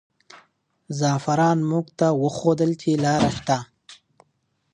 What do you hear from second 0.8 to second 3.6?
زعفران موږ ته وښودل چې لاره شته.